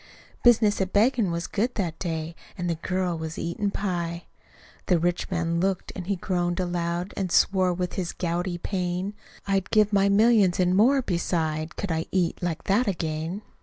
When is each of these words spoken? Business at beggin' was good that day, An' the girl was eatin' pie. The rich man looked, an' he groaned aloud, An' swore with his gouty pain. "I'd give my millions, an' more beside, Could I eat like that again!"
Business 0.41 0.81
at 0.81 0.91
beggin' 0.93 1.29
was 1.29 1.45
good 1.45 1.75
that 1.75 1.99
day, 1.99 2.33
An' 2.57 2.65
the 2.65 2.73
girl 2.73 3.15
was 3.15 3.37
eatin' 3.37 3.69
pie. 3.69 4.25
The 4.87 4.97
rich 4.97 5.29
man 5.29 5.59
looked, 5.59 5.91
an' 5.95 6.05
he 6.05 6.15
groaned 6.15 6.59
aloud, 6.59 7.13
An' 7.15 7.29
swore 7.29 7.71
with 7.71 7.93
his 7.93 8.11
gouty 8.11 8.57
pain. 8.57 9.13
"I'd 9.45 9.69
give 9.69 9.93
my 9.93 10.09
millions, 10.09 10.59
an' 10.59 10.75
more 10.75 11.03
beside, 11.03 11.75
Could 11.75 11.91
I 11.91 12.07
eat 12.11 12.41
like 12.41 12.63
that 12.63 12.87
again!" 12.87 13.43